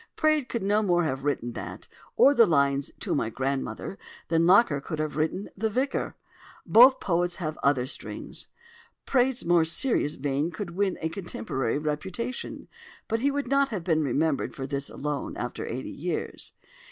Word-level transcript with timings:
Praed 0.15 0.49
could 0.49 0.63
no 0.63 0.81
more 0.81 1.03
have 1.03 1.23
written 1.23 1.53
that, 1.53 1.87
or 2.15 2.33
the 2.33 2.47
lines 2.47 2.89
"To 3.01 3.13
my 3.13 3.29
Grandmother," 3.29 3.99
than 4.29 4.47
Locker 4.47 4.81
could 4.81 4.97
have 4.97 5.15
written 5.15 5.51
"The 5.55 5.69
Vicar." 5.69 6.15
Both 6.65 6.99
poets 6.99 7.35
have 7.35 7.59
other 7.61 7.85
strings. 7.85 8.47
Praed's 9.05 9.45
more 9.45 9.63
serious 9.63 10.15
vein 10.15 10.49
could 10.49 10.71
win 10.71 10.97
a 11.01 11.09
contemporary 11.09 11.77
reputation: 11.77 12.67
but 13.07 13.19
he 13.19 13.29
would 13.29 13.47
not 13.47 13.69
have 13.69 13.83
been 13.83 14.01
remembered 14.01 14.55
for 14.55 14.65
this 14.65 14.89
alone, 14.89 15.37
after 15.37 15.67
eighty 15.67 15.91
years. 15.91 16.51